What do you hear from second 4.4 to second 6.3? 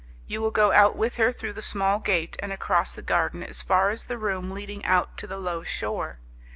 leading out to the low shore.